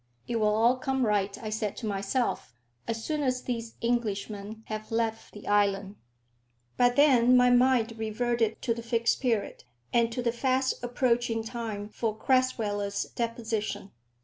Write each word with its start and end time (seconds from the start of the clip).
"It 0.27 0.37
will 0.37 0.55
all 0.55 0.77
come 0.77 1.05
right," 1.05 1.37
I 1.43 1.51
said 1.51 1.77
to 1.77 1.85
myself, 1.85 2.55
"as 2.87 3.05
soon 3.05 3.21
as 3.21 3.43
these 3.43 3.75
Englishmen 3.83 4.63
have 4.65 4.89
left 4.91 5.31
the 5.31 5.47
island." 5.47 5.95
But 6.75 6.95
then 6.95 7.37
my 7.37 7.51
mind 7.51 7.93
reverted 7.99 8.63
to 8.63 8.73
the 8.73 8.81
Fixed 8.81 9.21
Period, 9.21 9.63
and 9.93 10.11
to 10.11 10.23
the 10.23 10.31
fast 10.31 10.83
approaching 10.83 11.43
time 11.43 11.87
for 11.87 12.17
Crasweller's 12.17 13.03
deposition. 13.13 13.91